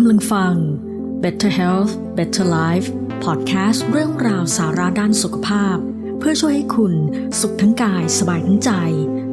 [0.00, 0.54] กำลังฟัง
[1.22, 2.88] Better Health Better Life
[3.24, 5.76] พอดแคสต์เรื่องราวสาระด้านสุขภาพ
[6.18, 6.94] เพื่อช่วยให้คุณ
[7.40, 8.70] สุขทั้งกายสบายทั้งใจ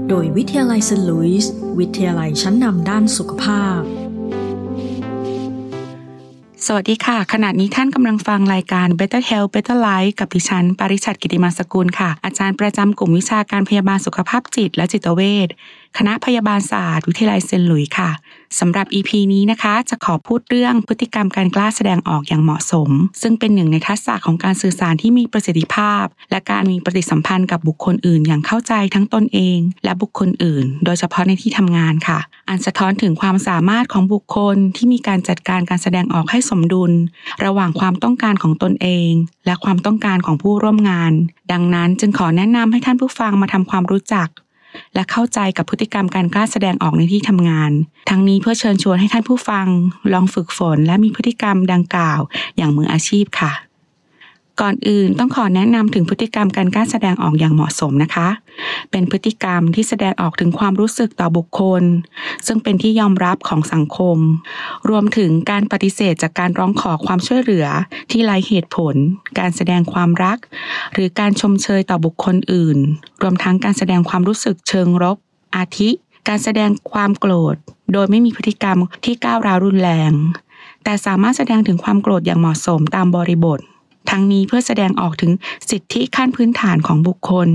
[0.09, 3.79] โดยวิทยาลัยเซนต์ลุยส์วิทยาลัยชั้นนำด้านสุขภาพ
[6.65, 15.47] สวัสดีค่ะ ขณะนี้ท่านกำลังฟังรายการ Better Health Better Life กับดิฉัน ปริชัดกิติมาสกุลค่ะ อาจารย์ประจำกลุ่มวิชาการพยาบาลสุขภาพจิตและจิตเวช
[15.97, 18.09] คณะพยาบาลศาสตร์วิทยาลัยเซนหลุยค่ะ
[18.59, 22.89] สำหรับ EP นี้นะคะ จะขอพูดเรื่องพฤติกรรมการกล้าแสดงออกอย่างเหมาะสม
[23.21, 32.19] ซึ่งเป็นหนึ่งในทักษะของการสื่อสารที่มีประสิทธิภาพ และการมีปฏิสัมพันธ์กับบุคคลอื่น อย่างเข้าใจทั้งตนเอง และบุคคลอื่น โดยเฉพาะในที่ทำงานค่ะ
[32.49, 36.91] อันสะท้อนถึงความสามารถของบุคคลที่มีการจัดการการแสดงออกให้สมดุล
[37.45, 39.11] ระหว่างความต้องการของตนเอง
[39.45, 41.11] และความต้องการของผู้ร่วมงาน
[41.51, 44.29] ดังนั้นจึงขอแนะนำให้ท่านผู้ฟังมาทำความรู้จัก
[44.93, 47.71] และเข้าใจกับพฤติกรรมการกล้าแสดงออกในที่ทำงาน
[48.09, 49.67] ทั้งนี้เพื่อเชิญชวนให้ท่านผู้ฟัง
[50.13, 52.19] ลองฝึกฝนและมีพฤติกรรมดังกล่าว
[52.57, 53.51] อย่างมืออาชีพค่ะ
[54.61, 58.27] ก่อนอื่นต้องขอแนะนำถึงพฤติกรรมการกล้าแสดงออกอย่างเหมาะสมนะคะ
[58.91, 61.83] เป็นพฤติกรรมที่แสดงออกถึงความรู้สึกต่อบุคคล
[62.47, 64.17] ซึ่งเป็นที่ยอมรับของสังคม
[64.89, 67.67] รวมถึงการปฏิเสธจากการร้องขอความช่วยเหลือ
[68.11, 68.95] ที่ไร้เหตุผล
[69.39, 70.37] การแสดงความรัก
[70.93, 72.77] หรือการชมเชยต่อบุคคลอื่น
[73.21, 75.17] รวมทั้งการแสดงความรู้สึกเชิงรบ
[75.55, 75.89] อาทิ
[76.27, 77.55] การแสดงความโกรธ
[77.93, 80.13] โดยไม่มีพฤติกรรมที่ก้าวร้าวรุนแรง
[80.83, 83.59] แต่สามารถแสดงถึงความโกรธอย่างเหมาะสมตามบริบท
[84.11, 85.31] ทั้งนี้เพื่อแสดงออกถึง
[85.69, 87.49] สิทธิขั้นพื้นฐานของบุคคล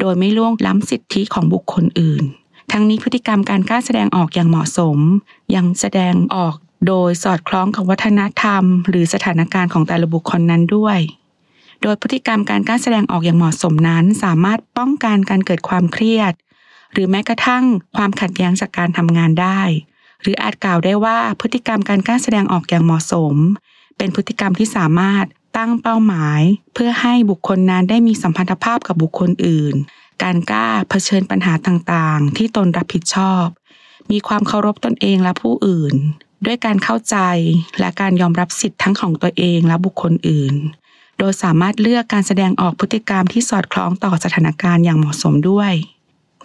[0.00, 2.24] โดยไม่ล่วงล้ำสิทธิของบุคคลอื่น
[2.72, 4.98] ทั้งนี้พฤติกรรมการกล้าแสดงออกอย่างเหมาะสม
[5.54, 6.54] ยังแสดงออก
[6.86, 10.98] โดยสอดคล้องกับวัฒนธรรม หรือสถานการณ์ของแต่ละบุคคลนั้นด้วย
[11.82, 16.32] โดยพฤติกรรมการกล้าแสดงออกอย่างเหมาะสมนั้น สามารถป้องกันการเกิดความเครียด
[16.92, 17.64] หรือแม้กระทั่ง
[17.96, 19.60] ความขัดแย้งจากการทำงานได้
[20.22, 23.34] หรืออาจกล่าวได้ว่าพฤติกรรมการกล้าแสดงออกอย่างเหมาะสม
[23.96, 26.42] เป็นพฤติกรรมที่สามารถ ตั้งเป้าหมาย
[26.74, 29.74] เพื่อให้บุคคลนั้นได้มีสัมพันธภาพกับบุคคลอื่น
[30.22, 33.46] การกล้าเผชิญปัญหาต่างๆ ที่ตนรับผิดชอบ
[34.10, 35.94] มีความเคารพตนเองและผู้อื่น
[36.46, 37.16] ด้วยการเข้าใจ
[37.78, 40.54] และการยอมรับสิทธิ์ทั้งของตัวเองและบุคคลอื่น
[41.18, 45.72] โดยสามารถเลือกการแสดงออกพฤติกรรมที่สอดคล้องต่อสถานการณ์อย่างเหมาะสมด้วย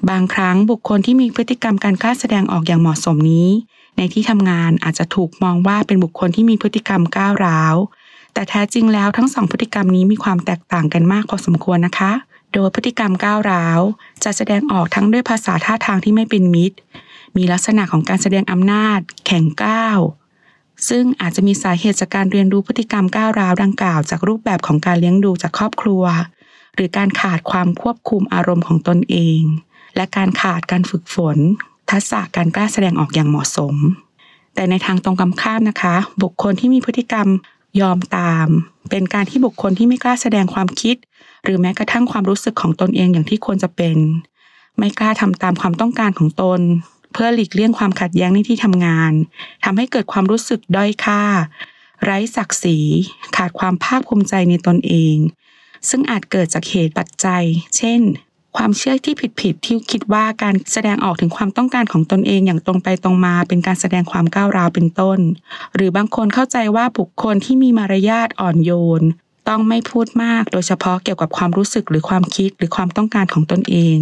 [0.09, 3.49] บางครั้งบุคคลที่มีพฤติกรรมการกล้าแสดงออกอย่างเหมาะสมนี้
[3.97, 7.75] ในที่ทำงานอาจจะถูกมองว่าเป็นบุคคลที่มีพฤติกรรมก้าวร้าว
[8.35, 12.11] แต่แท้จริงแล้วทั้งสองพฤติกรรมนี้มีความแตกต่างกันมากพอสมควรนะคะ
[12.53, 13.79] โดยพฤติกรรมก้าวร้าว
[14.23, 16.77] จะแสดงออกทั้งด้วยภาษาท่าทางที่ไม่เป็นมิตร
[17.37, 19.99] มีลักษณะของการแสดงอำนาจ แข่งก้าว
[20.89, 26.03] ซึ่งอาจจะมีสาเหตุจากการเรียนรู้พฤติกรรมก้าวร้าวดังกล่าว จากรูปแบบของการเลี้ยงดูจากครอบครัว
[26.75, 29.41] หรือการขาดความควบคุมอารมณ์ของตนเอง
[29.95, 31.37] และการขาดการฝึกฝน
[31.91, 33.75] ทักษะการกล้าแสดงออกอย่างเหมาะสม
[34.55, 37.27] แต่ในทางตรงกันข้ามนะคะ บุคคลที่มีพฤติกรรม
[37.81, 38.47] ยอมตาม
[38.89, 40.95] เป็นการที่บุคคลที่ไม่กล้าแสดงความคิด
[41.43, 43.97] หรือแม้กระทั่งความรู้สึกของตนเองอย่างที่ควรจะเป็น
[44.77, 46.61] ไม่กล้าทำตามความต้องการของตน
[47.13, 49.11] เพื่อหลีกเลี่ยงความขัดแย้งในที่ทำงาน
[49.63, 51.21] ทำให้เกิดความรู้สึกด้อยค่า
[52.03, 52.79] ไร้ศักดิ์ศรี
[53.35, 55.15] ขาดความภาคภูมิใจในตนเอง
[55.89, 57.43] ซึ่งอาจเกิดจากเหตุปัจจัย
[57.77, 58.01] เช่น
[58.55, 65.19] ความเชื่อที่ผิดๆที่คิดว่าการแสดงออกถึงความต้องการของตนเองอย่างตรงไปตรงมา เป็นการแสดงความก้าวร้าวเป็นต้น
[65.75, 69.03] หรือบางคนเข้าใจว่าบุคคลที่มีมารยาทอ่อนโยน
[69.49, 73.97] ต้องไม่พูดมาก โดยเฉพาะเกี่ยวกับความรู้สึกหรือความคิดหรือความต้องการของตนเอง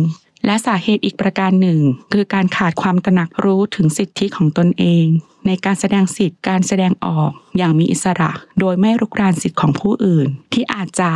[0.46, 1.80] และสาเหตุอีกประการหนึ่ง
[2.14, 5.06] คือการขาดความตระหนักรู้ถึงสิทธิของตนเอง
[5.48, 11.12] ในการแสดงสิทธิการแสดงออกอย่างมีอิสระ โดยไม่รุกรานสิทธิของผู้อื่น ที่อาจจะ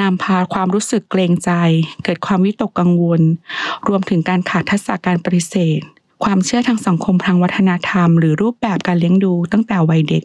[0.00, 1.50] นำพาความรู้สึกเกรงใจ
[2.04, 3.20] เกิดความวิตกกังวล
[3.88, 5.80] รวมถึงการขาดทักษะการปฏิเสธ
[6.24, 10.24] ความเชื่อทางสังคมทางวัฒนธรรม หรือรูปแบบการเลี้ยงดูตั้งแต่วัยเด็ก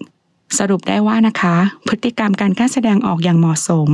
[0.58, 1.56] สรุปได้ว่านะคะ
[1.88, 3.90] พฤติกรรมการกล้าแสดงออกอย่างเหมาะสม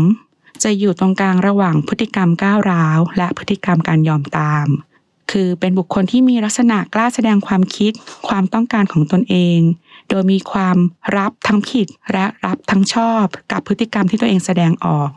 [0.64, 4.68] จะอยู่ตรงกลางระหว่างพฤติกรรมก้าวร้าว และพฤติกรรมการยอมตาม
[5.32, 7.92] คือเป็นบุคคลที่มีลักษณะกล้าแสดงความคิด
[8.28, 9.60] ความต้องการของตนเอง
[10.10, 10.78] โดยมีความ
[11.18, 15.10] รับทั้งผิดและรับทั้งชอบ กับพฤติกรรมที่ตัวเองแสดงออก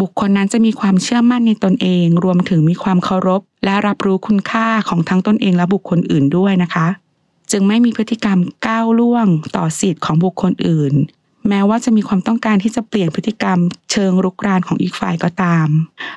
[0.00, 6.86] บุคคลนั้นจะมีความเชื่อมั่นในตนเอง รวมถึงมีความเคารพ และรับรู้คุณค่าของทั้งตนเองและบุคคลอื่นด้วยนะคะ
[7.50, 9.26] จึงไม่มีพฤติกรรมก้าวล่วง
[9.56, 10.94] ต่อสิทธิ์ของบุคคลอื่น
[11.48, 13.58] แม้ว่าจะมีความต้องการที่จะเปลี่ยนพฤติกรรม
[13.92, 15.68] เชิงรุกรานของอีกฝ่ายก็ตาม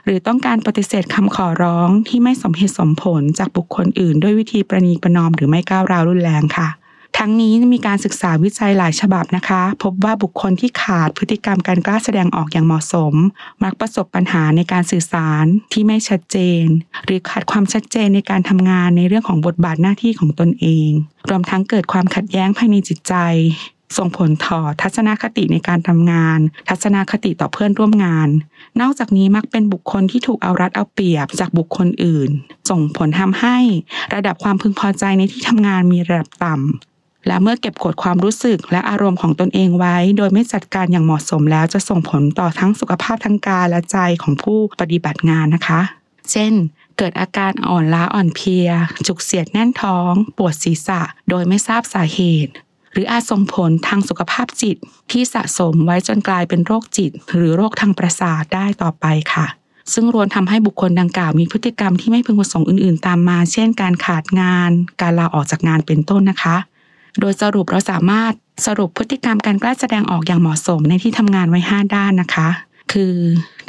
[0.06, 6.70] หรือต้องการปฏิเสธคำขอร้องที่ไม่สมเหตุสมผลจากบุคคลอื่น ด้วยวิธีประนีประนอมหรือไม่ก้าวร้าวรุนแรงค่ะ
[7.18, 13.14] ทั้งนี้มีการศึกษาวิจัยหลายฉบับนะคะ พบว่าบุคคลที่ขาดพฤติกรรมการกล้าแสดงออกอย่างเหมาะสม
[13.64, 16.66] มักประสบปัญหาในการสื่อสารที่ไม่ชัดเจน
[17.06, 20.90] หรือขาดความชัดเจนในการทำงานในเรื่องของบทบาทหน้าที่ของตนเอง
[21.30, 23.14] รวมทั้งเกิดความขัดแย้งภายในจิตใจ
[23.98, 26.40] ส่งผลต่อทัศนคติในการทำงาน
[26.70, 28.30] ทัศนคติต่อเพื่อนร่วมงาน
[28.82, 32.30] นอกจากนี้มักเป็นบุคคลที่ถูกเอารัดเอาเปรียบจากบุคคลอื่น
[32.70, 33.58] ส่งผลทำให้
[34.14, 45.82] ระดับความพึงพอใจในที่ทำงานมีระดับต่ำและเมื่อเก็บกดความรู้สึกและอารมณ์ของตนเองไว้ โดยไม่จัดการอย่างเหมาะสมแล้วจะส่งผลต่อทั้งสุขภาพทางกายและใจของผู้ปฏิบัติงานนะคะ
[46.32, 46.54] เช่น
[46.98, 48.70] เกิดอาการอ่อนล้าอ่อนเพลีย
[49.08, 52.54] จุกเสียดแน่นท้อง ปวดศีรษะ โดยไม่ทราบสาเหตุ
[52.94, 54.78] หรืออาจส่งผลทางสุขภาพจิต
[55.12, 59.48] ที่สะสมไว้จนกลายเป็นโรคจิต หรือโรคทางประสาทได้ต่อไปค่ะ
[59.94, 64.72] ซึ่งรวนทำให้บุคคลดังกล่าวมีพฤติกรรมที่ไม่พึงประสงค์อื่นๆ ตามมา เช่น การขาดงาน
[65.02, 66.58] การลาออกจากงานเป็นต้นนะคะ
[67.20, 68.34] โดยสรุปเราสามารถ
[68.66, 72.50] สรุปพฤติกรรมการกล้าแสดงออกอย่างเหมาะสมในที่ทำงานไว้ 5 ด้านนะคะ
[72.92, 73.14] คือ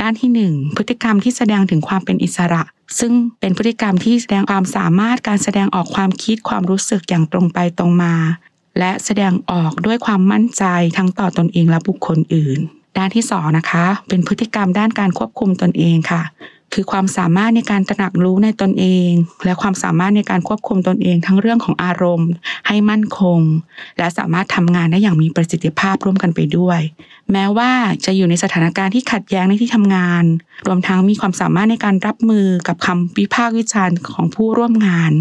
[0.00, 2.62] ด้านที่ 1 พฤติกรรมที่แสดงถึงความเป็นอิสระ
[2.98, 8.14] ซึ่งเป็นพฤติกรรมที่แสดงความสามารถการแสดงออกความคิดความรู้สึกอย่างตรงไปตรงมา
[8.80, 10.64] และแสดงออกด้วยความมั่นใจ
[10.96, 12.58] ทั้งต่อตอนเองและบุคคลอื่น
[12.96, 16.22] ด้านที่2นะคะ เป็นพฤติกรรมด้านการควบคุมตนเองค่ะ
[16.74, 19.10] คือความสามารถในการตระหนักรู้ในตนเอง
[19.44, 22.30] และความสามารถในการควบคุมตนเอง ทั้งเรื่องของอารมณ์
[22.66, 23.40] ให้มั่นคง
[23.98, 26.80] และสามารถทำงานได้อย่างมีประสิทธิภาพร่วมกันไปด้วย
[27.32, 27.72] แม้ว่า
[28.04, 30.24] จะอยู่ในสถานการณ์ที่ขัดแย้งในที่ทำงาน
[30.66, 35.12] รวมทั้งมีความสามารถในการรับมือกับคำวิพากษ์วิจารณ์ของผู้ร่วมงาน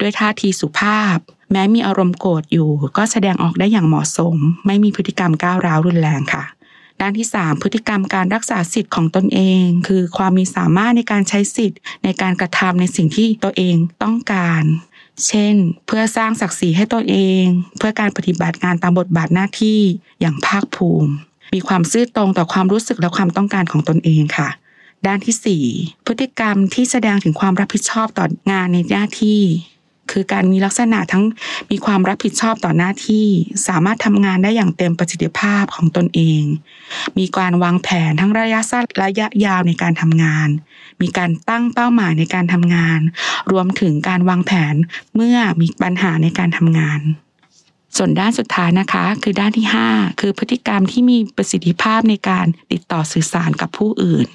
[0.00, 1.16] ด้วยท่าทีสุภาพ
[1.52, 4.36] แม้มีอารมณ์โกรธอยู่ ก็แสดงออกได้อย่างเหมาะสม
[4.66, 6.44] ไม่มีพฤติกรรมก้าวร้าวรุนแรงค่ะ
[7.00, 14.62] ด้านที่ 3 พฤติกรรมการรักษาสิทธิ์ของตนเอง คือความมีสามารถในการใช้สิทธิ์ ในการกระทำในสิ่งที่ตัวเองต้องการ
[15.26, 15.54] เช่น
[15.86, 17.44] เพื่อสร้างศักดิ์ศรีให้ตนเอง
[17.78, 19.80] เพื่อการปฏิบัติงานตามบทบาทหน้าที่
[20.20, 21.12] อย่างภาคภูมิ
[21.54, 24.48] มีความซื่อตรงต่อความรู้สึกและความต้องการของตนเองค่ะ
[25.06, 29.42] ด้านที่ 4 พฤติกรรมที่แสดงถึงความรับผิดชอบต่องานในหน้าที่
[30.12, 31.24] คือการมีลักษณะทั้ง
[31.70, 33.26] มีความรับผิดชอบต่อหน้าที่
[33.68, 36.42] สามารถทำงานได้อย่างเต็มประสิทธิภาพของตนเอง
[37.18, 40.48] มีการวางแผนทั้งระยะสั้นระยะยาวในการทำงาน
[41.00, 43.00] มีการตั้งเป้าหมายในการทำงาน
[43.50, 44.74] รวมถึงการวางแผน
[45.14, 47.00] เมื่อมีปัญหาในการทำงาน
[47.98, 54.28] ส่วนด้านสุดท้ายนะคะ คือด้านที่ 5 คือพฤติกรรมที่มีประสิทธิภาพในการติดต่อสื่อสารกับผู้อื่น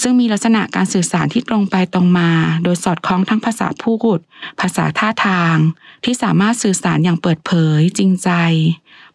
[0.00, 2.30] ซึ่งมีลักษณะการสื่อสารที่ตรงไปตรงมา
[2.64, 4.18] โดยสอดคล้องทั้งภาษาพูด
[4.60, 5.56] ภาษาท่าทาง
[6.04, 8.30] ที่สามารถสื่อสารอย่างเปิดเผย จริงใจ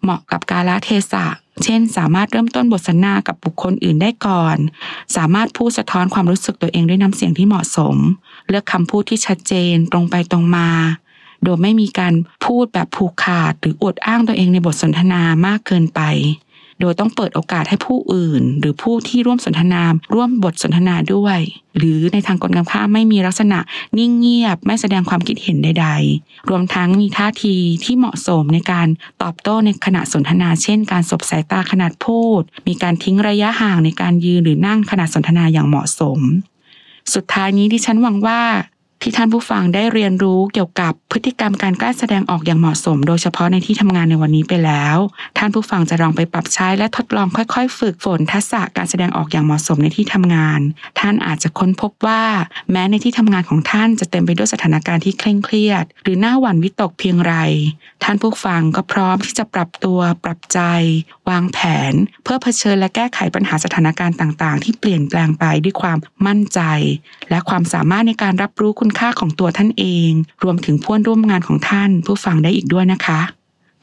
[0.02, 1.26] เหมาะกับกาลเทศะ
[1.64, 4.58] เช่น สามารถเริ่มต้นบทสนทนากับบุคคลอื่นได้ก่อน
[5.16, 7.96] สามารถพูดสะท้อนความรู้สึกตัวเองด้วยน้ำเสียงที่เหมาะสม
[8.50, 10.70] เลือกคำพูดที่ชัดเจนตรงไปตรงมา
[11.44, 12.14] โดยไม่มีการ
[12.46, 16.02] พูดแบบผูกขาดหรืออวดอ้างตัวเองในบทสนทนามากเกินไป
[16.82, 21.40] โดยต้องเปิดโอกาสให้ผู้อื่น หรือผู้ที่ร่วมสนทนาร่วมบทสนทนาด้วย
[21.78, 23.60] หรือในทางกฎกันข้ามไม่มีลักษณะ
[23.98, 25.88] นิ่งเงียบไม่แสดงความคิดเห็นใด
[26.18, 28.88] ๆ รวมทั้งมีท่าทีที่เหมาะสมในการ
[29.22, 36.20] ตอบโต้ในขณะสนทนา เช่น การสบสายตาขนาดพูด มีการทิ้งระยะห่างในการยืนหรือนั่งขณะสนทนาอย่างเหมาะสม
[37.14, 38.42] สุดท้ายนี้ดิฉันหวังว่า
[39.02, 44.98] ที่ท่านผู้ฟังได้เรียนรู้เกี่ยวกับพฤติกรรมการกล้าแสดงออกอย่างเหมาะสม โดยเฉพาะในที่ทำงานในวันนี้ไปแล้ว
[45.38, 50.60] ท่านผู้ฟังจะลองไปปรับใช้และทดลองค่อยๆ ฝึกฝนทักษะการแสดงออกอย่างเหมาะสมในที่ทำงาน
[51.00, 52.24] ท่านอาจจะค้นพบว่า
[52.72, 57.34] แม้ในที่ทำงานของท่านจะเต็มไปด้วยสถานการณ์ที่เคร่งเครียด หรือหน้าหวั่นวิตกเพียงไร
[58.04, 60.60] ท่านผู้ฟังก็พร้อมที่จะปรับตัวปรับใจ
[61.30, 61.60] วางแผ
[61.92, 66.62] น เพื่อเผชิญและแก้ไขปัญหาสถานการณ์ต่าง ๆ ที่เปลี่ยนแปลงไปด้วยความมั่นใจ
[67.30, 70.12] และความสามารถในการรับรู้คุณค่าของตัวท่านเอง
[70.44, 73.20] รวมถึงเพื่อนร่วมงานของท่านผู้ฟังได้อีกด้วยนะคะ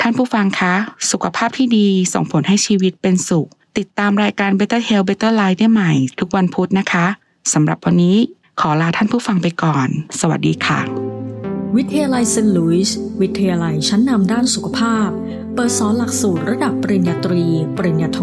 [0.01, 0.75] ท่านผู้ฟังคะ
[1.11, 7.07] สุขภาพที่ดีส่งผลให้ชีวิตเป็นสุข ติดตามรายการ Better Health Better Life ได้ใหม่ ทุกวันพุธนะคะ
[7.53, 8.17] สำหรับวันนี้
[8.61, 9.89] ขอลาท่านผู้ฟังไปก่อน
[10.21, 11.14] สวัสดีค่ะ
[11.77, 15.09] วิทยาลัยเซนต์หลุยส์วิทยาลัยชั้นนำด้านสุขภาพ
[15.55, 17.45] เปิดสอนหลักสูตรระดับปริญญาตรี
[17.77, 18.21] ปริญญาโท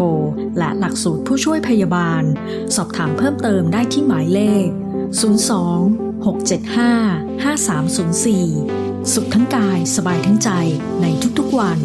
[0.58, 2.22] และหลักสูตรผู้ช่วยพยาบาล
[2.76, 4.68] สอบถามเพิ่มเติมได้ที่หมายเลข
[5.46, 10.50] 02 675 5304 สุขทั้งกายสบายทั้งใจ
[11.02, 11.06] ใน
[11.38, 11.80] ทุกๆวัน